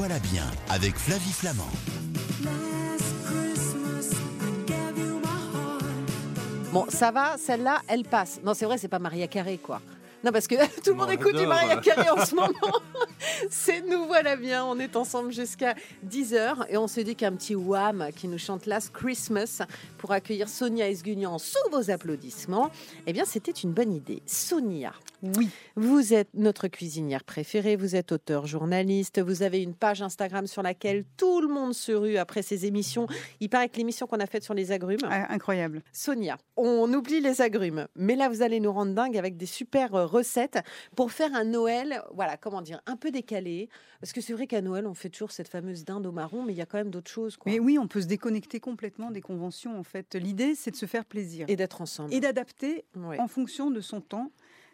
voilà 0.00 0.18
bien 0.20 0.46
avec 0.70 0.96
Flavie 0.96 1.30
Flamand. 1.30 1.68
Bon, 6.72 6.86
ça 6.88 7.10
va, 7.10 7.36
celle-là, 7.36 7.82
elle 7.86 8.04
passe. 8.04 8.40
Non, 8.42 8.54
c'est 8.54 8.64
vrai, 8.64 8.78
c'est 8.78 8.88
pas 8.88 8.98
Maria 8.98 9.28
Carré, 9.28 9.58
quoi. 9.58 9.82
Non, 10.24 10.32
parce 10.32 10.46
que 10.46 10.54
tout 10.82 10.92
le 10.92 10.94
monde 10.94 11.08
Bon, 11.08 11.12
écoute 11.12 11.36
du. 11.36 11.46
Maria 11.46 11.76
Carré 11.76 12.08
en 12.08 12.24
ce 12.24 12.34
moment. 12.34 12.48
C'est 13.50 13.82
nous 13.82 14.06
voilà 14.06 14.36
bien. 14.36 14.64
On 14.64 14.78
est 14.78 14.96
ensemble 14.96 15.32
jusqu'à 15.32 15.74
10h 16.08 16.64
et 16.70 16.78
on 16.78 16.88
se 16.88 17.00
dit 17.00 17.14
qu'un 17.14 17.32
petit 17.32 17.54
Wham 17.54 18.08
qui 18.16 18.26
nous 18.26 18.38
chante 18.38 18.64
Last 18.64 18.92
Christmas 18.94 19.60
pour 19.98 20.12
accueillir 20.12 20.48
Sonia 20.48 20.88
Esguignan 20.88 21.36
sous 21.38 21.58
vos 21.70 21.90
applaudissements, 21.90 22.70
eh 23.06 23.12
bien, 23.12 23.26
c'était 23.26 23.52
une 23.52 23.72
bonne 23.72 23.92
idée. 23.92 24.22
Sonia. 24.24 24.94
Oui. 25.22 25.48
Vous 25.76 26.14
êtes 26.14 26.28
notre 26.34 26.68
cuisinière 26.68 27.24
préférée, 27.24 27.76
vous 27.76 27.96
êtes 27.96 28.12
auteur, 28.12 28.46
journaliste, 28.46 29.20
vous 29.20 29.42
avez 29.42 29.62
une 29.62 29.74
page 29.74 30.02
Instagram 30.02 30.46
sur 30.46 30.62
laquelle 30.62 31.04
tout 31.16 31.40
le 31.40 31.48
monde 31.48 31.74
se 31.74 31.92
rue 31.92 32.16
après 32.16 32.42
ces 32.42 32.66
émissions. 32.66 33.06
Il 33.40 33.48
paraît 33.48 33.68
que 33.68 33.76
l'émission 33.76 34.06
qu'on 34.06 34.20
a 34.20 34.26
faite 34.26 34.44
sur 34.44 34.54
les 34.54 34.72
agrumes, 34.72 34.98
Ah, 35.04 35.32
Incroyable. 35.32 35.82
Sonia, 35.92 36.38
on 36.56 36.92
oublie 36.92 37.20
les 37.20 37.40
agrumes, 37.40 37.86
mais 37.96 38.16
là 38.16 38.28
vous 38.28 38.42
allez 38.42 38.60
nous 38.60 38.72
rendre 38.72 38.94
dingue 38.94 39.16
avec 39.16 39.36
des 39.36 39.46
super 39.46 39.94
euh, 39.94 40.06
recettes 40.06 40.58
pour 40.96 41.12
faire 41.12 41.34
un 41.34 41.44
Noël, 41.44 42.02
voilà, 42.14 42.36
comment 42.36 42.62
dire, 42.62 42.80
un 42.86 42.96
peu 42.96 43.10
décalé. 43.10 43.68
Parce 44.00 44.12
que 44.12 44.20
c'est 44.20 44.32
vrai 44.32 44.46
qu'à 44.46 44.62
Noël 44.62 44.86
on 44.86 44.94
fait 44.94 45.10
toujours 45.10 45.30
cette 45.32 45.48
fameuse 45.48 45.84
dinde 45.84 46.06
au 46.06 46.12
marron, 46.12 46.42
mais 46.44 46.52
il 46.52 46.56
y 46.56 46.62
a 46.62 46.66
quand 46.66 46.78
même 46.78 46.90
d'autres 46.90 47.10
choses. 47.10 47.36
Quoi. 47.36 47.52
Mais 47.52 47.58
oui, 47.58 47.78
on 47.78 47.86
peut 47.88 48.00
se 48.00 48.06
déconnecter 48.06 48.60
complètement 48.60 49.10
des 49.10 49.20
conventions, 49.20 49.78
en 49.78 49.82
fait. 49.82 50.14
L'idée, 50.14 50.54
c'est 50.54 50.70
de 50.70 50.76
se 50.76 50.86
faire 50.86 51.04
plaisir. 51.04 51.46
Et 51.48 51.56
d'être 51.56 51.80
ensemble. 51.82 52.12
Et 52.14 52.20
d'adapter 52.20 52.84
en 52.96 53.28
fonction 53.28 53.70
de 53.70 53.80
son 53.80 54.00
temps, 54.00 54.30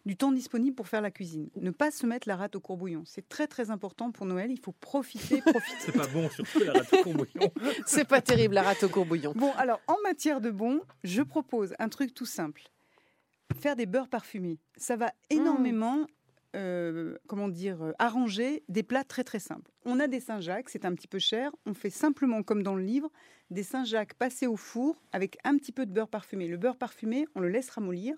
du 0.07 0.17
temps 0.17 0.31
disponible 0.31 0.77
pour 0.77 0.87
faire 0.87 1.03
la 1.03 1.11
cuisine. 1.11 1.51
Ne 1.57 1.73
pas 1.73 1.91
se 1.91 2.07
mettre 2.07 2.29
la 2.29 2.37
rate 2.37 2.55
au 2.55 2.61
courbouillon. 2.61 3.03
C'est 3.05 3.29
très, 3.29 3.49
très 3.49 3.71
important 3.71 4.13
pour 4.13 4.25
Noël. 4.25 4.53
Il 4.53 4.61
faut 4.61 4.73
profiter, 4.73 5.41
profiter. 5.43 5.77
C'est 5.81 5.93
pas 5.93 6.07
bon, 6.07 6.31
surtout 6.31 6.61
la 6.61 6.73
rate 6.75 6.93
au 6.93 7.03
courbouillon. 7.03 7.53
C'est 7.87 8.07
pas 8.07 8.21
terrible 8.21 8.55
la 8.55 8.63
rate 8.63 8.85
au 8.85 8.89
courbouillon. 8.89 9.33
Bon, 9.35 9.53
alors, 9.57 9.81
en 9.89 9.97
matière 10.05 10.41
de 10.41 10.51
bon, 10.51 10.81
je 11.03 11.23
propose 11.23 11.75
un 11.81 11.89
truc 11.89 12.15
tout 12.15 12.25
simple. 12.25 12.63
Faire 13.59 13.75
des 13.75 13.87
beurres 13.87 14.09
parfumés. 14.09 14.59
Ça 14.77 14.95
va 14.95 15.13
énormément, 15.29 16.07
euh, 16.55 17.17
comment 17.27 17.49
dire, 17.49 17.83
euh, 17.83 17.93
arranger 17.99 18.63
des 18.69 18.85
plats 18.85 19.05
très 19.05 19.25
très 19.25 19.41
simples. 19.41 19.73
On 19.85 19.99
a 19.99 20.07
des 20.07 20.21
Saint-Jacques, 20.21 20.69
c'est 20.69 20.85
un 20.85 20.95
petit 20.95 21.09
peu 21.09 21.19
cher. 21.19 21.51
On 21.67 21.75
fait 21.75 21.91
simplement, 21.91 22.45
comme 22.45 22.63
dans 22.63 22.77
le 22.77 22.83
livre, 22.83 23.11
des 23.51 23.65
Saint-Jacques 23.65 24.15
passés 24.15 24.47
au 24.47 24.57
four 24.57 25.03
avec 25.11 25.37
un 25.43 25.57
petit 25.57 25.73
peu 25.73 25.85
de 25.85 25.93
beurre 25.93 26.09
parfumé. 26.09 26.47
Le 26.47 26.59
beurre 26.59 26.77
parfumé, 26.77 27.27
on 27.35 27.41
le 27.41 27.49
laisse 27.49 27.71
ramollir. 27.71 28.15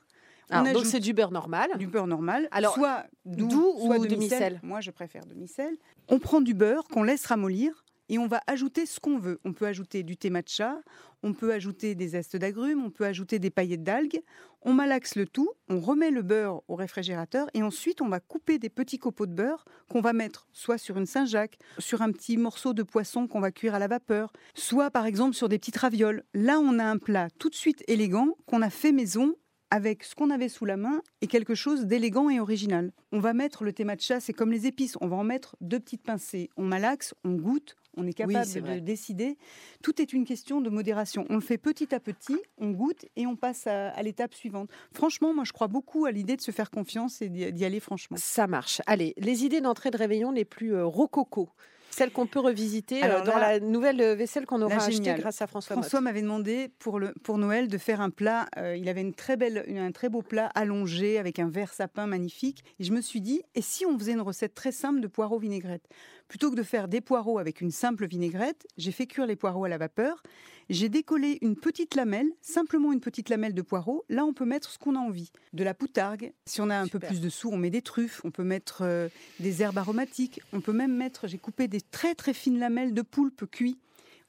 Alors, 0.51 0.73
donc 0.73 0.87
c'est 0.87 1.01
du 1.01 1.13
beurre 1.13 1.31
normal. 1.31 1.71
du 1.79 1.87
beurre 1.87 2.07
normal, 2.07 2.49
Alors, 2.51 2.75
soit 2.75 3.05
doux, 3.25 3.75
ou 3.79 3.89
demi-sel. 3.93 4.09
demi-sel 4.09 4.61
Moi, 4.63 4.81
je 4.81 4.91
préfère 4.91 5.27
demi-sel. 5.27 5.77
On 6.09 6.19
prend 6.19 6.41
du 6.41 6.55
beurre 6.55 6.85
qu'on 6.89 7.03
laisse 7.03 7.27
ramollir 7.27 7.85
et 8.09 8.19
on 8.19 8.27
va 8.27 8.41
ajouter 8.47 8.87
ce 8.87 9.01
qu'on 9.01 9.19
veut. 9.19 9.39
On 9.45 9.53
peut 9.53 9.67
ajouter 9.67 10.03
du 10.03 10.17
thé 10.17 10.31
matcha, 10.31 10.81
on 11.23 11.35
peut 11.35 11.53
ajouter 11.53 11.95
des 11.95 12.09
zestes 12.09 12.37
d'agrumes, 12.37 12.83
on 12.85 12.91
peut 12.91 13.05
ajouter 13.05 13.39
des 13.39 13.51
paillettes 13.51 13.83
d'algues. 13.83 14.23
On 14.63 14.73
malaxe 14.73 15.15
le 15.15 15.27
tout, 15.27 15.51
on 15.69 15.81
remet 15.81 16.11
le 16.11 16.23
beurre 16.23 16.63
au 16.69 16.75
réfrigérateur 16.75 17.49
et 17.55 17.63
ensuite 17.63 18.01
on 18.01 18.09
va 18.09 18.19
couper 18.19 18.59
des 18.59 18.71
petits 18.71 18.99
copeaux 18.99 19.27
de 19.27 19.33
beurre 19.33 19.65
qu'on 19.89 20.01
va 20.01 20.13
mettre 20.13 20.49
soit 20.53 20.79
sur 20.79 20.97
une 20.97 21.07
Saint-Jacques, 21.07 21.59
sur 21.79 22.03
un 22.03 22.11
petit 22.11 22.37
morceau 22.37 22.73
de 22.73 22.83
poisson 22.83 23.29
qu'on 23.29 23.41
va 23.41 23.53
cuire 23.53 23.75
à 23.75 23.79
la 23.79 23.87
vapeur, 23.87 24.33
soit 24.55 24.91
par 24.91 25.07
exemple 25.07 25.35
sur 25.35 25.49
des 25.49 25.59
petites 25.59 25.77
ravioles. 25.77 26.25
Là, 26.35 26.59
on 26.59 26.79
a 26.79 26.85
un 26.85 26.99
plat 26.99 27.29
tout 27.39 27.51
de 27.51 27.55
suite 27.55 27.85
élégant 27.87 28.37
qu'on 28.47 28.63
a 28.63 28.71
fait 28.71 28.93
maison 28.93 29.35
avec 29.71 30.05
ce 30.05 30.15
qu'on 30.15 30.31
avait 30.31 30.49
sous 30.49 30.65
la 30.65 30.77
main 30.77 31.03
et 31.21 31.27
quelque 31.27 31.55
chose 31.55 31.87
d'élégant 31.87 32.31
et 32.31 32.41
original. 32.41 32.93
On 33.13 33.21
va 33.21 33.35
mettre 33.35 33.65
le 33.65 33.73
thé 33.73 33.85
matcha, 33.85 34.21
c'est 34.21 34.33
comme 34.33 34.51
les 34.51 34.67
épices, 34.67 34.97
on 35.01 35.09
va 35.09 35.17
en 35.17 35.25
mettre 35.25 35.57
deux 35.61 35.81
petites 35.81 36.03
pincées. 36.03 36.51
On 36.57 36.65
malaxe, 36.65 37.15
on 37.25 37.33
goûte, 37.33 37.77
on 37.97 38.07
est 38.07 38.13
capable 38.13 38.47
de 38.53 38.61
vrai. 38.61 38.81
décider. 38.81 39.37
Tout 39.83 40.01
est 40.01 40.13
une 40.13 40.25
question 40.25 40.61
de 40.61 40.71
modération. 40.71 41.27
On 41.29 41.35
le 41.35 41.41
fait 41.41 41.59
petit 41.59 41.95
à 41.95 42.01
petit, 42.01 42.37
on 42.59 42.71
goûte 42.71 43.07
et 43.17 43.27
on 43.27 43.37
passe 43.37 43.67
à, 43.67 43.89
à 43.91 44.03
l'étape 44.03 44.35
suivante. 44.35 44.71
Franchement, 44.93 45.35
moi 45.35 45.45
je 45.45 45.53
crois 45.53 45.69
beaucoup 45.69 46.07
à 46.07 46.13
l'idée 46.13 46.37
de 46.37 46.43
se 46.43 46.51
faire 46.51 46.71
confiance 46.71 47.21
et 47.23 47.29
d'y 47.29 47.53
d'y 47.53 47.65
aller 47.65 47.81
franchement. 47.81 48.17
Ça 48.21 48.47
marche. 48.47 48.81
Allez, 48.87 49.15
les 49.17 49.45
idées 49.45 49.61
d'entrée 49.61 49.91
de 49.91 49.97
réveillon 49.97 50.31
les 50.31 50.45
plus 50.45 50.75
euh, 50.75 50.85
rococo. 50.85 51.51
Celles 51.91 52.11
qu'on 52.13 52.27
peut 52.27 52.39
revisiter 52.41 53.03
euh, 53.03 53.07
Alors 53.07 53.23
dans 53.25 53.37
là- 53.39 53.53
la 53.55 53.61
nouvelle 53.61 54.01
euh, 54.01 54.15
vaisselle 54.15 54.47
qu'on 54.47 54.63
aura 54.63 54.77
achetée 54.77 55.15
grâce 55.15 55.43
à 55.43 55.47
François, 55.47 55.75
François 55.77 56.01
m'avait 56.01 56.23
demandé 56.23 56.69
pour, 56.79 56.99
le, 57.01 57.13
pour 57.23 57.39
Noël 57.39 57.67
de 57.69 57.79
faire 57.79 58.01
un 58.01 58.11
plat. 58.11 58.47
euh, 58.57 58.77
il 58.77 58.89
avait 58.89 59.01
une 59.01 59.15
très 59.15 59.37
belle, 59.37 59.65
une- 59.67 59.79
un 59.79 59.91
très 59.93 60.09
beau 60.09 60.23
plat 60.23 60.47
allongé 60.55 61.19
avec 61.19 61.39
un 61.39 61.49
verre 61.49 61.73
sapin 61.73 62.07
magnifique. 62.07 62.63
Et 62.79 62.85
je 62.85 62.93
me 62.93 63.01
suis 63.01 63.21
dit, 63.21 63.43
et 63.55 63.63
si 63.63 63.85
on 63.87 63.99
faisait 63.99 64.13
une 64.13 64.21
recette 64.21 64.55
très 64.55 64.73
simple 64.73 65.01
de 65.01 65.07
poireaux 65.09 65.39
vinaigrette? 65.39 65.85
Plutôt 66.29 66.51
que 66.51 66.57
de 66.57 66.63
faire 66.63 66.89
des 66.89 67.01
poireaux 67.01 67.39
avec 67.39 67.63
une 67.63 67.71
simple 67.71 68.07
vinaigrette, 68.07 68.67
j'ai 68.77 68.93
fait 68.93 69.07
cuire 69.07 69.27
les 69.27 69.35
poireaux 69.37 69.65
à 69.65 69.69
la 69.71 69.79
vapeur. 69.79 70.23
J'ai 70.69 70.91
décollé 70.91 71.39
une 71.41 71.57
petite 71.57 71.95
lamelle, 71.95 72.27
simplement 72.43 72.93
une 72.93 73.01
petite 73.01 73.31
lamelle 73.31 73.55
de 73.55 73.63
poireaux. 73.63 74.05
Là, 74.11 74.27
on 74.27 74.35
peut 74.35 74.45
mettre 74.45 74.69
ce 74.69 74.77
qu'on 74.79 74.95
a 74.95 74.99
envie. 74.99 75.33
De 75.55 75.65
la 75.65 75.73
poutargue. 75.73 76.35
Si 76.45 76.61
on 76.61 76.69
a 76.69 76.77
un 76.77 76.87
peu 76.87 76.99
plus 76.99 77.23
de 77.23 77.31
sous, 77.31 77.49
on 77.49 77.57
met 77.57 77.71
des 77.71 77.81
truffes. 77.81 78.21
On 78.25 78.31
peut 78.31 78.43
mettre 78.45 78.81
euh, 78.83 79.09
des 79.41 79.63
herbes 79.63 79.79
aromatiques. 79.79 80.43
On 80.53 80.61
peut 80.61 80.75
même 80.75 80.95
mettre, 80.95 81.27
j'ai 81.27 81.39
coupé 81.39 81.67
des 81.69 81.78
très 81.81 82.15
très 82.15 82.35
fines 82.35 82.59
lamelles 82.59 82.95
de 82.95 83.03
poulpe 83.03 83.47
cuit. 83.51 83.79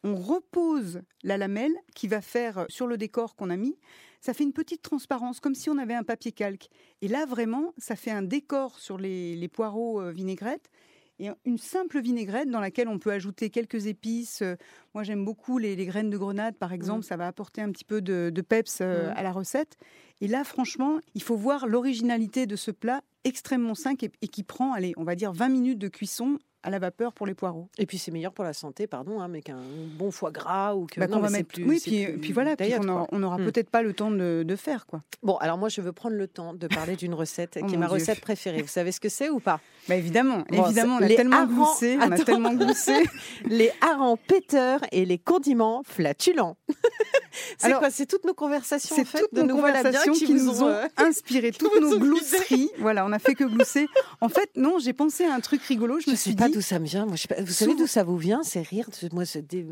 On 0.04 0.16
repose 0.16 1.02
la 1.24 1.38
lamelle 1.38 1.74
qui 1.94 2.08
va 2.08 2.22
faire 2.22 2.60
euh, 2.60 2.66
sur 2.70 2.88
le 2.88 2.98
décor 2.98 3.36
qu'on 3.36 3.50
a 3.50 3.58
mis. 3.58 3.78
Ça 4.22 4.34
fait 4.34 4.44
une 4.44 4.54
petite 4.54 4.82
transparence, 4.82 5.40
comme 5.40 5.56
si 5.56 5.70
on 5.70 5.78
avait 5.78 5.94
un 5.94 6.04
papier 6.04 6.32
calque. 6.32 6.70
Et 7.02 7.08
là, 7.08 7.26
vraiment, 7.26 7.74
ça 7.78 7.96
fait 7.96 8.12
un 8.12 8.22
décor 8.22 8.80
sur 8.80 8.98
les, 8.98 9.36
les 9.36 9.48
poireaux 9.48 10.02
euh, 10.02 10.12
vinaigrettes. 10.12 10.70
Et 11.22 11.30
une 11.44 11.58
simple 11.58 12.00
vinaigrette 12.00 12.50
dans 12.50 12.62
laquelle 12.62 12.88
on 12.88 12.98
peut 12.98 13.12
ajouter 13.12 13.50
quelques 13.50 13.88
épices. 13.88 14.42
Euh, 14.42 14.56
Moi, 14.94 15.04
j'aime 15.04 15.26
beaucoup 15.26 15.58
les, 15.58 15.76
les 15.76 15.86
graines 15.86 16.10
de 16.10 16.18
grenade, 16.18 16.56
par 16.56 16.72
exemple. 16.72 17.04
Ça 17.04 17.18
va 17.18 17.28
apporter 17.28 17.62
un 17.62 17.72
petit 17.74 17.84
peu 17.84 18.02
de, 18.02 18.30
de 18.34 18.42
peps 18.42 18.80
Mhm. 18.80 19.14
à 19.18 19.22
la 19.22 19.34
recette. 19.34 19.76
Et 20.22 20.28
là, 20.28 20.44
franchement, 20.44 21.00
il 21.16 21.24
faut 21.24 21.36
voir 21.36 21.68
l'originalité 21.68 22.46
de 22.46 22.56
ce 22.56 22.72
plat 22.72 23.02
extrêmement 23.24 23.76
simple 23.76 24.06
et, 24.06 24.12
et 24.22 24.28
qui 24.28 24.44
prend, 24.44 24.74
allez, 24.74 24.94
on 24.98 25.04
va 25.04 25.16
dire 25.16 25.32
20 25.32 25.50
minutes 25.50 25.80
de 25.80 25.88
cuisson 25.88 26.38
à 26.62 26.70
la 26.70 26.78
vapeur 26.80 27.14
pour 27.14 27.26
les 27.26 27.34
poireaux. 27.36 27.70
Et 27.78 27.86
puis 27.86 27.98
c'est 27.98 28.12
meilleur 28.12 28.34
pour 28.34 28.44
la 28.44 28.52
santé, 28.52 28.86
pardon, 28.86 29.22
hein, 29.22 29.30
mais 29.30 29.42
qu'un 29.42 29.62
bon 29.98 30.12
foie 30.12 30.30
gras 30.32 30.76
ou 30.76 30.88
que. 30.88 31.00
Bah, 31.00 31.08
non, 31.08 31.20
va 31.22 31.30
mettre. 31.30 31.48
plus- 31.54 31.64
oui, 31.64 31.80
puis, 31.82 32.06
plus 32.06 32.18
puis 32.20 32.34
voilà, 32.34 32.58
puis 32.58 32.74
on 32.78 32.82
quoi. 32.82 33.08
aura, 33.14 33.38
Hmm. 33.38 33.46
peut-être 33.46 33.70
pas 33.70 33.82
le 33.82 33.94
temps 33.94 34.12
de, 34.12 34.44
de 34.46 34.56
faire 34.58 34.86
quoi. 34.86 35.02
Bon, 35.24 35.38
alors 35.38 35.58
moi 35.58 35.70
je 35.70 35.80
veux 35.80 35.94
prendre 35.94 36.18
le 36.18 36.28
temps 36.28 36.54
de 36.54 36.68
parler 36.68 36.98
d'une 36.98 37.14
recette 37.14 37.58
Oh 37.64 37.66
qui 37.66 37.76
est 37.76 37.78
ma 37.78 37.86
Dieu. 37.88 37.94
recette 37.94 38.20
préférée. 38.20 38.62
Vous 38.62 38.68
savez 38.68 38.92
ce 38.92 39.00
que 39.00 39.08
c'est 39.08 39.30
ou 39.30 39.40
pas? 39.40 39.62
Bah 39.88 39.96
évidemment, 39.96 40.44
Bon, 40.50 40.66
évidemment, 40.66 40.98
on 41.00 41.02
a 41.02 41.08
tellement 41.08 41.38
harengs- 41.46 41.54
gloussé, 41.56 41.98
on 41.98 42.12
a 42.12 42.18
tellement 42.20 42.54
gloussé. 42.54 43.06
Les 43.46 43.72
harengs 43.80 44.18
péteurs 44.18 44.82
et 44.92 45.06
les 45.06 45.18
condiments 45.18 45.82
flatulents. 45.86 46.58
c'est 47.58 47.68
Alors, 47.68 47.80
quoi 47.80 47.90
C'est 47.92 48.06
toutes 48.06 48.26
nos 48.26 48.34
conversations 48.34 48.96
C'est 48.96 49.02
en 49.02 49.06
fait 49.06 49.20
toutes 49.20 49.34
de 49.34 49.42
nos 49.44 49.56
conversations 49.56 50.14
qui, 50.14 50.34
nous 50.34 50.64
ont 50.64 50.68
euh, 50.68 50.86
inspiré, 50.98 51.52
toutes 51.52 51.80
nos 51.80 51.98
glousseries. 52.00 52.70
Voilà, 52.80 53.06
on 53.06 53.12
a 53.12 53.20
fait 53.20 53.36
que 53.36 53.44
glousser. 53.44 53.88
En 54.22 54.30
fait, 54.30 54.50
non, 54.56 54.80
j'ai 54.80 54.94
pensé 54.94 55.26
à 55.26 55.34
un 55.34 55.40
truc 55.40 55.62
rigolo. 55.64 56.00
Je, 56.00 56.06
Je 56.06 56.12
me 56.12 56.16
sais 56.16 56.34
pas 56.34 56.50
d'où 56.50 56.62
ça 56.62 56.80
me 56.80 56.86
vient. 56.86 57.06
Moi, 57.06 57.16
je 57.16 57.22
sais 57.24 57.28
pas- 57.28 57.42
Vous 57.42 57.52
savez 57.52 57.76
d'où 57.76 57.88
ça 57.88 58.04
vous 58.04 58.18
vient 58.18 58.42
C'est 58.44 58.62
rire. 58.62 58.90
Moi, 59.14 59.26
c'est 59.26 59.46
des- 59.46 59.66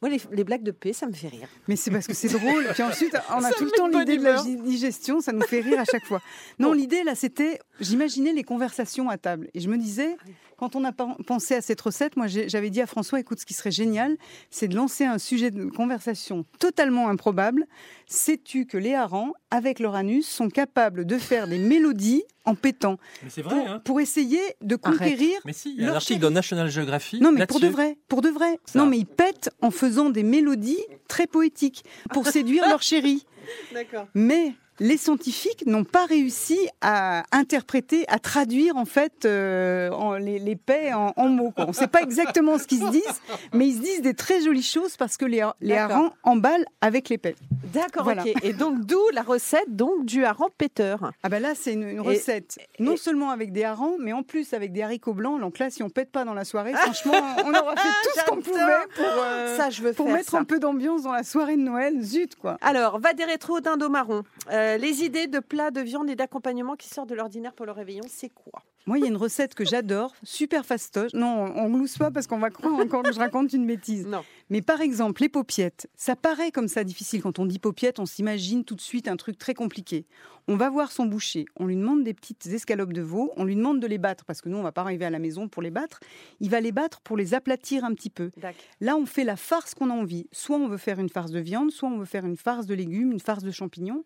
Moi, 0.00 0.10
les, 0.10 0.20
les 0.32 0.44
blagues 0.44 0.62
de 0.62 0.70
paix, 0.70 0.92
ça 0.92 1.06
me 1.06 1.12
fait 1.12 1.28
rire. 1.28 1.48
mais 1.68 1.76
c'est 1.76 1.90
parce 1.90 2.06
que 2.06 2.14
c'est 2.14 2.28
drôle. 2.28 2.66
Puis 2.74 2.82
ensuite, 2.82 3.16
on 3.30 3.38
a 3.42 3.50
Ça 3.50 3.54
tout 3.56 3.64
le 3.64 3.70
temps 3.70 3.88
l'idée 3.88 4.16
de 4.18 4.22
la 4.24 4.42
digestion, 4.42 5.20
ça 5.20 5.32
nous 5.32 5.42
fait 5.42 5.60
rire 5.60 5.80
à 5.80 5.84
chaque 5.84 6.04
fois. 6.06 6.20
Non, 6.58 6.68
Bon. 6.68 6.74
l'idée 6.74 7.02
là, 7.04 7.14
c'était, 7.14 7.58
j'imaginais 7.80 8.32
les 8.32 8.44
conversations 8.44 9.08
à 9.08 9.18
table, 9.18 9.48
et 9.54 9.60
je 9.60 9.68
me 9.68 9.76
disais, 9.76 10.16
Ah 10.20 10.24
quand 10.62 10.76
on 10.76 10.84
a 10.84 10.92
pen- 10.92 11.16
pensé 11.26 11.56
à 11.56 11.60
cette 11.60 11.80
recette, 11.80 12.16
moi 12.16 12.28
j'avais 12.28 12.70
dit 12.70 12.80
à 12.80 12.86
François, 12.86 13.18
écoute, 13.18 13.40
ce 13.40 13.44
qui 13.46 13.52
serait 13.52 13.72
génial, 13.72 14.16
c'est 14.48 14.68
de 14.68 14.76
lancer 14.76 15.04
un 15.04 15.18
sujet 15.18 15.50
de 15.50 15.64
conversation 15.64 16.44
totalement 16.60 17.08
improbable. 17.08 17.66
Sais-tu 18.06 18.64
que 18.66 18.78
les 18.78 18.94
harengs, 18.94 19.32
avec 19.50 19.80
leur 19.80 19.96
anus, 19.96 20.28
sont 20.28 20.48
capables 20.48 21.04
de 21.04 21.18
faire 21.18 21.48
des 21.48 21.58
mélodies 21.58 22.22
en 22.44 22.54
pétant 22.54 22.96
Mais 23.24 23.30
c'est 23.30 23.42
pour, 23.42 23.50
vrai, 23.50 23.66
hein 23.66 23.80
pour 23.84 24.00
essayer 24.00 24.38
de 24.60 24.78
Arrête. 24.80 24.98
conquérir 25.00 25.40
Mais 25.44 25.52
si, 25.52 25.74
il 25.76 25.82
y 25.82 25.84
a 25.84 25.90
un 25.90 25.96
article 25.96 26.20
dans 26.20 26.30
National 26.30 26.70
Geographic. 26.70 27.20
non, 27.20 27.32
mais 27.32 27.44
pour 27.44 27.58
de 27.58 27.66
vrai, 27.66 27.98
pour 28.06 28.20
de 28.22 28.28
vrai. 28.28 28.60
Ça. 28.64 28.78
Non, 28.78 28.86
mais 28.86 28.98
ils 28.98 29.04
pètent 29.06 29.50
en 29.62 29.72
faisant 29.72 30.10
des 30.10 30.22
mélodies 30.22 30.78
très 31.08 31.26
poétiques 31.26 31.82
pour 32.12 32.26
séduire 32.28 32.68
leur 32.68 32.82
chérie. 32.82 33.26
D'accord. 33.74 34.06
Mais 34.14 34.54
les 34.82 34.96
scientifiques 34.96 35.64
n'ont 35.66 35.84
pas 35.84 36.06
réussi 36.06 36.58
à 36.80 37.22
interpréter, 37.30 38.04
à 38.08 38.18
traduire 38.18 38.76
en 38.76 38.84
fait 38.84 39.24
euh, 39.24 39.90
en- 39.90 40.14
les, 40.14 40.38
les 40.38 40.56
paix 40.56 40.92
en, 40.92 41.12
en 41.16 41.28
mots. 41.28 41.52
quoi. 41.52 41.64
On 41.66 41.68
ne 41.68 41.72
sait 41.72 41.86
pas 41.86 42.02
exactement 42.02 42.58
ce 42.58 42.66
qu'ils 42.66 42.80
se 42.80 42.90
disent, 42.90 43.22
mais 43.52 43.68
ils 43.68 43.76
se 43.76 43.80
disent 43.80 44.02
des 44.02 44.14
très 44.14 44.40
jolies 44.42 44.62
choses 44.62 44.96
parce 44.96 45.16
que 45.16 45.24
les, 45.24 45.40
harengs 45.72 46.10
emballent 46.24 46.66
avec 46.80 47.08
les 47.08 47.18
paix. 47.18 47.36
D'accord, 47.72 48.02
Voilà. 48.04 48.22
ok. 48.22 48.34
Et 48.44 48.52
donc, 48.52 48.80
d'où 48.80 49.00
la 49.14 49.22
recette 49.22 49.74
donc 49.76 50.04
du 50.04 50.24
hareng 50.24 50.50
péteur. 50.58 51.12
Ah 51.22 51.28
ben 51.28 51.40
là, 51.40 51.52
c'est 51.54 51.72
une, 51.74 51.84
une 51.88 51.96
Et- 51.96 52.00
recette 52.00 52.58
non 52.78 52.92
et- 52.92 52.96
seulement 52.96 53.30
avec 53.30 53.52
des 53.52 53.64
harengs, 53.64 53.96
mais 54.00 54.12
en 54.12 54.22
plus 54.22 54.52
avec 54.52 54.72
des 54.72 54.82
haricots 54.82 55.14
blancs. 55.14 55.40
Donc 55.40 55.58
là, 55.58 55.70
si 55.70 55.82
on 55.82 55.90
pète 55.90 56.10
pas 56.10 56.24
dans 56.24 56.34
la 56.34 56.44
soirée, 56.44 56.72
franchement, 56.74 57.12
on 57.46 57.50
aura 57.54 57.76
fait 57.76 57.88
tout 58.02 58.18
ce 58.18 58.24
qu'on 58.26 58.40
pouvait 58.40 58.58
pour, 58.96 59.04
euh, 59.22 59.56
ça, 59.56 59.70
je 59.70 59.80
veux 59.82 59.92
pour 59.92 60.06
faire 60.06 60.16
mettre 60.16 60.30
ça. 60.32 60.38
un 60.38 60.44
peu 60.44 60.58
d'ambiance 60.58 61.02
dans 61.02 61.12
la 61.12 61.22
soirée 61.22 61.56
de 61.56 61.62
Noël. 61.62 62.02
Zut, 62.02 62.34
quoi. 62.36 62.58
Alors, 62.60 62.98
va 62.98 63.12
des 63.12 63.24
rétro 63.24 63.60
d'indo 63.60 63.88
marron. 63.88 64.22
Euh, 64.50 64.71
les 64.78 65.02
idées 65.02 65.26
de 65.26 65.38
plats, 65.38 65.70
de 65.70 65.80
viande 65.80 66.10
et 66.10 66.16
d'accompagnement 66.16 66.76
qui 66.76 66.88
sortent 66.88 67.08
de 67.08 67.14
l'ordinaire 67.14 67.52
pour 67.52 67.66
le 67.66 67.72
réveillon, 67.72 68.04
c'est 68.08 68.28
quoi? 68.28 68.62
Moi, 68.86 68.98
il 68.98 69.02
y 69.02 69.04
a 69.04 69.08
une 69.08 69.16
recette 69.16 69.54
que 69.54 69.64
j'adore, 69.64 70.12
super 70.24 70.66
fastoche. 70.66 71.12
Non, 71.14 71.52
on 71.54 71.70
glousse 71.70 71.98
pas 71.98 72.10
parce 72.10 72.26
qu'on 72.26 72.38
va 72.38 72.50
croire 72.50 72.74
encore 72.74 73.04
que 73.04 73.12
je 73.12 73.18
raconte 73.18 73.52
une 73.52 73.64
bêtise. 73.64 74.06
Non. 74.06 74.24
Mais 74.50 74.60
par 74.60 74.80
exemple, 74.80 75.22
les 75.22 75.28
paupiettes, 75.28 75.88
ça 75.94 76.16
paraît 76.16 76.50
comme 76.50 76.66
ça 76.66 76.82
difficile. 76.82 77.22
Quand 77.22 77.38
on 77.38 77.46
dit 77.46 77.60
paupiettes, 77.60 78.00
on 78.00 78.06
s'imagine 78.06 78.64
tout 78.64 78.74
de 78.74 78.80
suite 78.80 79.06
un 79.06 79.16
truc 79.16 79.38
très 79.38 79.54
compliqué. 79.54 80.04
On 80.48 80.56
va 80.56 80.68
voir 80.68 80.90
son 80.90 81.06
boucher, 81.06 81.44
on 81.54 81.66
lui 81.66 81.76
demande 81.76 82.02
des 82.02 82.12
petites 82.12 82.44
escalopes 82.46 82.92
de 82.92 83.02
veau, 83.02 83.32
on 83.36 83.44
lui 83.44 83.54
demande 83.54 83.78
de 83.78 83.86
les 83.86 83.98
battre 83.98 84.24
parce 84.24 84.40
que 84.40 84.48
nous, 84.48 84.58
on 84.58 84.62
va 84.64 84.72
pas 84.72 84.80
arriver 84.80 85.04
à 85.04 85.10
la 85.10 85.20
maison 85.20 85.46
pour 85.46 85.62
les 85.62 85.70
battre. 85.70 86.00
Il 86.40 86.50
va 86.50 86.60
les 86.60 86.72
battre 86.72 87.00
pour 87.02 87.16
les 87.16 87.34
aplatir 87.34 87.84
un 87.84 87.94
petit 87.94 88.10
peu. 88.10 88.32
Là, 88.80 88.96
on 88.96 89.06
fait 89.06 89.22
la 89.22 89.36
farce 89.36 89.74
qu'on 89.74 89.90
a 89.90 89.94
envie. 89.94 90.26
Soit 90.32 90.56
on 90.56 90.66
veut 90.66 90.76
faire 90.76 90.98
une 90.98 91.08
farce 91.08 91.30
de 91.30 91.38
viande, 91.38 91.70
soit 91.70 91.88
on 91.88 91.98
veut 91.98 92.04
faire 92.04 92.26
une 92.26 92.36
farce 92.36 92.66
de 92.66 92.74
légumes, 92.74 93.12
une 93.12 93.20
farce 93.20 93.44
de 93.44 93.52
champignons. 93.52 94.04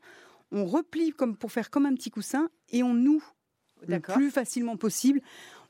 On 0.52 0.64
replie 0.64 1.10
comme 1.12 1.36
pour 1.36 1.52
faire 1.52 1.70
comme 1.70 1.86
un 1.86 1.94
petit 1.94 2.10
coussin 2.10 2.48
et 2.70 2.82
on 2.82 2.94
noue 2.94 3.22
le 3.86 4.00
plus 4.00 4.30
facilement 4.30 4.76
possible. 4.76 5.20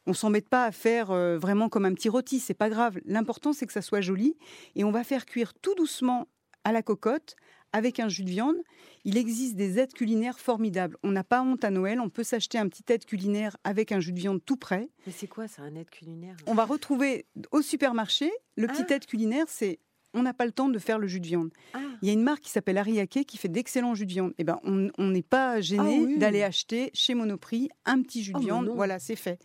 On 0.07 0.13
s'embête 0.13 0.49
pas 0.49 0.65
à 0.65 0.73
faire 0.73 1.11
euh, 1.11 1.37
vraiment 1.39 1.69
comme 1.69 1.85
un 1.85 1.93
petit 1.95 2.09
rôti, 2.09 2.39
c'est 2.39 2.55
pas 2.55 2.71
grave. 2.71 2.99
L'important 3.05 3.53
c'est 3.53 3.67
que 3.67 3.73
ça 3.73 3.83
soit 3.83 4.01
joli 4.01 4.37
et 4.77 4.85
on 4.85 4.91
va 4.93 5.03
faire 5.03 5.27
cuire 5.27 5.53
tout 5.55 5.75
doucement 5.75 6.29
à 6.65 6.73
la 6.73 6.83
cocotte 6.83 7.35
avec 7.73 7.99
un 8.01 8.09
jus 8.09 8.23
de 8.25 8.31
viande. 8.31 8.57
Il 9.05 9.17
existe 9.19 9.57
des 9.57 9.79
aides 9.79 9.93
culinaires 9.93 10.39
formidables. 10.39 10.97
On 11.03 11.11
n'a 11.11 11.25
pas 11.25 11.43
honte 11.43 11.65
à 11.65 11.71
Noël, 11.71 12.01
on 12.01 12.09
peut 12.09 12.23
s'acheter 12.23 12.59
un 12.59 12.69
petit 12.69 12.85
aide 12.89 13.05
culinaire 13.05 13.57
avec 13.65 13.91
un 13.93 13.99
jus 14.01 14.13
de 14.13 14.19
viande 14.19 14.41
tout 14.45 14.57
prêt. 14.57 14.89
Mais 15.07 15.13
c'est 15.13 15.27
quoi 15.27 15.49
ça, 15.49 15.63
un 15.63 15.75
aide 15.75 15.91
culinaire? 15.91 16.37
On 16.47 16.55
va 16.55 16.65
retrouver 16.65 17.27
au 17.51 17.61
supermarché 17.61 18.31
le 18.57 18.69
petit 18.69 18.85
Ah. 18.89 18.95
aide 18.95 19.07
culinaire, 19.07 19.47
c'est 19.49 19.81
on 20.15 20.23
n'a 20.23 20.33
pas 20.35 20.47
le 20.47 20.53
temps 20.53 20.69
de 20.69 20.79
faire 20.79 20.99
le 20.99 21.07
jus 21.07 21.21
de 21.21 21.27
viande. 21.27 21.51
Ah, 21.75 21.81
Il 22.03 22.09
y 22.09 22.11
a 22.11 22.15
une 22.15 22.23
marque 22.23 22.43
qui 22.43 22.51
s'appelle 22.51 22.79
Ariake 22.79 23.25
qui 23.27 23.37
fait 23.37 23.49
d'excellents 23.49 23.95
jus 23.95 24.07
de 24.07 24.13
viande. 24.13 24.33
Eh 24.39 24.45
ben, 24.45 24.59
on 24.65 25.09
n'est 25.11 25.23
pas 25.23 25.61
gêné 25.61 25.99
Ah 26.01 26.05
oui. 26.07 26.19
d'aller 26.19 26.43
acheter 26.43 26.91
chez 26.95 27.15
Monoprix 27.15 27.69
un 27.85 28.01
petit 28.03 28.23
jus 28.23 28.33
de 28.33 28.39
Oh, 28.39 28.41
viande. 28.41 28.69
Voilà, 28.75 28.99
c'est 28.99 29.17
fait. 29.17 29.39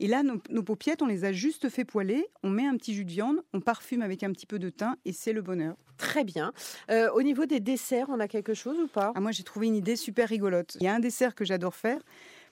Et 0.00 0.08
là, 0.08 0.22
nos, 0.24 0.40
nos 0.50 0.62
paupiettes, 0.64 1.02
on 1.02 1.06
les 1.06 1.24
a 1.24 1.32
juste 1.32 1.68
fait 1.68 1.84
poêler. 1.84 2.26
On 2.42 2.50
met 2.50 2.66
un 2.66 2.76
petit 2.76 2.94
jus 2.94 3.04
de 3.04 3.10
viande, 3.10 3.36
on 3.52 3.60
parfume 3.60 4.02
avec 4.02 4.22
un 4.24 4.32
petit 4.32 4.46
peu 4.46 4.58
de 4.58 4.68
thym 4.70 4.96
et 5.04 5.12
c'est 5.12 5.32
le 5.32 5.40
bonheur. 5.40 5.76
très 5.98 6.24
bien. 6.24 6.52
Euh, 6.90 7.08
au 7.12 7.22
niveau 7.22 7.46
des 7.46 7.60
desserts, 7.60 8.06
on 8.08 8.18
a 8.18 8.26
quelque 8.26 8.54
chose 8.54 8.76
ou 8.80 8.88
pas? 8.88 9.12
Ah, 9.14 9.20
moi, 9.20 9.30
j'ai 9.30 9.44
trouvé 9.44 9.68
une 9.68 9.76
idée 9.76 9.94
super 9.96 10.28
rigolote. 10.28 10.76
Il 10.80 10.84
y 10.84 10.88
a 10.88 10.94
un 10.94 10.98
dessert 11.00 11.34
que 11.36 11.44
j'adore 11.44 11.74
faire. 11.76 12.00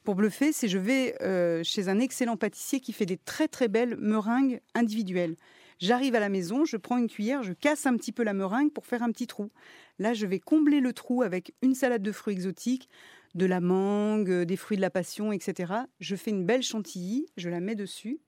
Pour 0.05 0.15
bluffer, 0.15 0.53
c'est 0.53 0.69
je 0.69 0.79
vais 0.79 1.15
euh, 1.23 1.63
chez 1.65 1.89
un 1.89 1.99
excellent 1.99 2.37
pâtissier 2.37 2.79
qui 2.81 2.93
fait 2.93 3.07
des 3.07 3.17
très 3.19 3.49
très 3.49 3.67
belles 3.69 3.97
meringues 3.99 4.61
individuelles. 4.75 5.37
J'arrive 5.79 6.15
à 6.15 6.21
la 6.21 6.29
maison, 6.29 6.65
je 6.65 6.77
prends 6.77 6.99
une 6.99 7.09
cuillère, 7.09 7.43
je 7.43 7.53
casse 7.53 7.87
un 7.87 7.97
petit 7.97 8.13
peu 8.13 8.23
la 8.23 8.35
meringue 8.35 8.73
pour 8.73 8.87
faire 8.87 9.03
un 9.03 9.11
petit 9.11 9.27
trou. 9.27 9.51
Là, 9.99 10.15
je 10.15 10.27
vais 10.27 10.39
combler 10.39 10.81
le 10.81 10.93
trou 10.93 11.23
avec 11.23 11.55
une 11.63 11.75
salade 11.75 12.03
de 12.03 12.13
fruits 12.13 12.35
exotiques, 12.35 12.89
de 13.35 13.47
la 13.47 13.61
mangue, 13.61 14.31
euh, 14.31 14.45
des 14.45 14.57
fruits 14.57 14.77
de 14.77 14.83
la 14.83 14.91
passion, 14.91 15.33
etc. 15.33 15.73
Je 16.01 16.17
fais 16.17 16.31
une 16.31 16.45
belle 16.45 16.63
chantilly, 16.63 17.27
je 17.37 17.49
la 17.49 17.61
mets 17.61 17.75
dessus. 17.75 18.21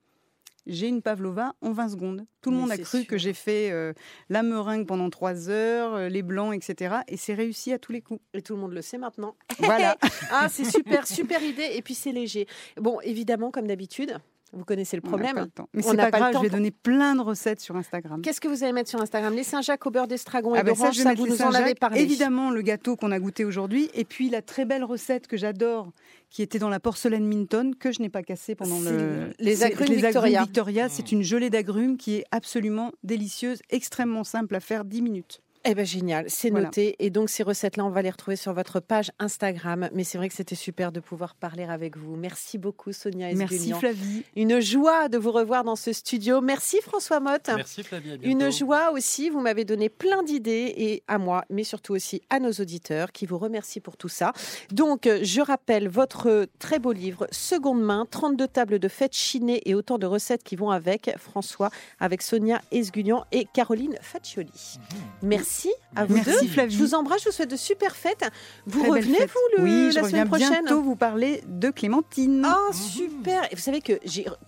J'ai 0.67 0.88
une 0.88 1.02
pavlova 1.02 1.55
en 1.61 1.73
20 1.73 1.91
secondes. 1.91 2.26
Tout 2.41 2.49
le 2.50 2.56
Mais 2.56 2.62
monde 2.62 2.70
a 2.70 2.79
cru 2.79 3.00
sûr. 3.00 3.06
que 3.06 3.19
j'ai 3.19 3.35
fait 3.35 3.70
euh, 3.70 3.93
la 4.31 4.43
meringue 4.43 4.87
pendant 4.87 5.11
3 5.11 5.50
heures, 5.50 5.94
euh, 5.94 6.08
les 6.08 6.23
blancs, 6.23 6.55
etc. 6.55 6.97
Et 7.06 7.19
c'est 7.19 7.35
réussi 7.35 7.70
à 7.75 7.79
tous 7.79 7.93
les 7.93 8.00
coups. 8.00 8.23
Et 8.32 8.40
tout 8.40 8.55
le 8.55 8.61
monde 8.61 8.73
le 8.73 8.81
sait 8.81 8.97
maintenant. 8.97 9.37
Voilà. 9.58 9.99
Ah, 10.31 10.49
c'est 10.49 10.64
super, 10.64 11.06
super 11.06 11.43
idée. 11.43 11.69
Et 11.75 11.82
puis 11.82 11.93
c'est 11.93 12.12
léger. 12.12 12.47
Bon, 12.79 12.99
évidemment, 13.02 13.50
comme 13.50 13.67
d'habitude, 13.67 14.17
vous 14.55 14.65
connaissez 14.65 14.97
le 14.97 15.03
On 15.05 15.11
n'a 15.11 15.12
pas 15.12 15.23
problème. 15.23 15.45
le 15.45 15.51
temps. 15.51 15.69
Mais 15.75 15.85
On 15.87 15.91
c'est 15.91 15.97
pas 15.97 16.11
pas 16.11 16.19
grave, 16.19 16.35
je 16.37 16.43
vais 16.43 16.51
donner 16.51 16.71
plein 16.71 17.15
de 17.15 17.21
recettes 17.21 17.61
sur 17.61 17.77
Instagram. 17.77 18.23
Qu'est-ce 18.23 18.41
que 18.41 18.49
vous 18.49 18.62
allez 18.65 18.73
mettre 18.73 18.91
sur 18.91 19.01
Instagram? 19.01 19.35
Les 19.35 19.45
Saint-Jacques 19.45 19.87
au 19.87 19.91
beurre 19.91 20.09
d'estragon 20.09 20.55
et 20.55 20.59
Ah 20.59 20.62
ben 20.62 20.75
ça, 20.75 20.83
d'orange, 20.83 20.95
je 20.95 20.99
vais 20.99 21.03
ça, 21.05 21.09
mettre 21.11 21.21
vous 21.21 21.27
les 21.27 21.33
nous 21.33 21.43
en 21.43 21.55
avez 21.55 21.75
parlé. 21.75 22.01
Évidemment, 22.01 22.51
le 22.51 22.62
gâteau 22.62 22.97
qu'on 22.97 23.11
a 23.11 23.19
goûté 23.19 23.45
aujourd'hui. 23.45 23.91
Et 23.95 24.05
puis 24.05 24.31
la 24.31 24.43
très 24.43 24.65
belle 24.65 24.85
recette 24.85 25.27
que 25.27 25.37
j'adore, 25.37 25.93
qui 26.31 26.43
était 26.43 26.59
dans 26.59 26.69
la 26.69 26.81
porcelaine 26.81 27.27
Minton, 27.27 27.73
que 27.79 27.93
je 27.93 28.01
n'ai 28.01 28.09
pas 28.09 28.23
cassée 28.23 28.55
pendant 28.55 28.81
le... 28.81 29.31
les 29.39 29.62
agrumes 29.62 29.93
Victoria. 29.93 30.43
Victoria. 30.43 30.89
C'est 30.89 31.12
une 31.12 31.23
gelée 31.23 31.50
d'agrumes 31.50 31.97
qui 31.97 32.17
est 32.17 32.25
absolument 32.31 32.93
délicieuse, 33.03 33.61
extrêmement 33.71 34.25
simple 34.25 34.55
à 34.55 34.61
faire, 34.61 34.85
10 34.85 35.03
minutes. 35.03 35.41
Eh 35.66 35.75
ben 35.75 35.87
génial, 35.87 36.26
c'est 36.28 36.50
Voilà. 36.50 36.66
noté. 36.66 36.94
Et 36.99 37.08
donc 37.11 37.31
ces 37.31 37.43
recettes-là, 37.43 37.84
on 37.87 37.90
va 37.90 38.02
les 38.02 38.11
retrouver 38.11 38.37
sur 38.37 38.52
votre 38.52 38.81
page 38.81 39.11
Instagram. 39.19 39.88
Mais 39.94 40.05
c'est 40.05 40.19
vrai 40.19 40.28
que 40.28 40.34
c'était 40.34 40.55
super 40.55 40.93
de 40.93 41.00
pouvoir 41.00 41.34
parler 41.34 41.64
avec 41.64 41.96
vous. 41.96 42.16
Merci 42.16 42.58
beaucoup, 42.58 42.93
Sonia 42.93 43.32
Merci 43.34 43.55
Esguignan. 43.55 43.78
Flavie. 43.78 44.25
Une 44.37 44.61
joie 44.61 45.08
de 45.08 45.16
vous 45.16 45.32
revoir 45.32 45.64
dans 45.64 45.76
ce 45.76 45.93
studio. 45.94 46.43
Merci 46.43 46.81
François 46.82 47.19
Motte. 47.20 47.49
Merci 47.56 47.82
Flavie, 47.82 48.12
à. 48.12 48.16
Une 48.22 48.50
joie 48.52 48.90
aussi, 48.93 49.31
vous 49.31 49.40
m'avez 49.40 49.64
donné 49.64 49.88
plein 49.88 50.22
d'idées 50.22 50.75
et 50.76 51.02
à 51.08 51.16
moi, 51.16 51.44
mais 51.49 51.64
surtout 51.64 51.94
aussi 51.94 52.20
à 52.28 52.40
nos 52.40 52.52
auditeurs 52.52 53.11
qui 53.12 53.25
vous 53.25 53.38
remercient 53.38 53.81
pour 53.81 53.96
tout 53.96 54.08
ça. 54.11 54.32
Donc, 54.70 55.06
euh, 55.06 55.20
je 55.22 55.40
rappelle 55.40 55.88
votre 55.88 56.46
très 56.58 56.78
beau 56.78 56.93
livre, 56.93 57.26
Seconde 57.31 57.82
main, 57.82 58.06
32 58.11 58.49
tables 58.49 58.78
de 58.78 58.88
fêtes 58.88 59.16
chinées 59.16 59.62
et 59.64 59.75
autant 59.75 59.96
de 59.96 60.06
recettes 60.06 60.43
qui 60.44 60.56
vont 60.56 60.70
avec, 60.70 61.11
François, 61.19 61.70
avec 62.00 62.20
Sonia 62.20 62.61
Esguignan 62.70 63.25
et 63.32 63.46
Caroline 63.55 63.96
Faccioli. 64.02 64.78
Merci 65.22 65.54
à 65.97 66.05
vous 66.06 66.15
Merci, 66.15 66.31
deux. 66.47 66.49
Flavie. 66.49 66.75
Je 66.75 66.79
vous 66.83 66.95
embrasse, 66.95 67.21
je 67.23 67.29
vous 67.29 67.33
souhaite 67.35 67.51
de 67.51 67.56
super 67.56 67.95
fêtes. 67.97 68.25
Vous 68.67 68.81
Très 68.81 68.89
revenez, 68.89 69.15
fête. 69.19 69.31
vous, 69.31 69.56
le, 69.59 69.62
Oui, 69.65 69.91
je 69.91 69.97
la 69.97 70.03
reviens 70.03 70.09
semaine 70.25 70.29
prochaine 70.29 70.65
bientôt 70.65 70.83
vous 70.83 70.97
parler 70.97 71.43
de 71.47 71.71
Clémentine. 71.71 72.47
Oh, 72.49 72.73
super 72.73 73.45
Et 73.53 73.55
vous 73.56 73.61
savez 73.61 73.81
que 73.81 73.93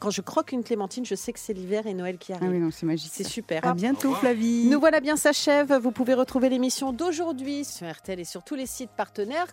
quand 0.00 0.10
je 0.10 0.20
croque 0.22 0.52
une 0.52 0.64
clémentine, 0.64 1.04
je 1.04 1.14
sais 1.14 1.32
que 1.32 1.38
c'est 1.38 1.52
l'hiver 1.52 1.86
et 1.86 1.94
Noël 1.94 2.16
qui 2.18 2.32
Ah 2.32 2.36
arrive. 2.36 2.50
oui, 2.50 2.58
non, 2.58 2.70
c'est 2.72 2.86
magique. 2.86 3.10
C'est 3.12 3.24
super. 3.28 3.64
À 3.66 3.74
bientôt, 3.74 4.12
Flavie. 4.14 4.66
Nous 4.66 4.80
voilà 4.80 5.00
bien 5.00 5.16
s'achève. 5.16 5.72
Vous 5.82 5.90
pouvez 5.90 6.14
retrouver 6.14 6.48
l'émission 6.48 6.92
d'aujourd'hui 6.92 7.64
sur 7.64 7.90
RTL 7.90 8.18
et 8.18 8.24
sur 8.24 8.42
tous 8.42 8.54
les 8.54 8.66
sites 8.66 8.90
partenaires 8.96 9.44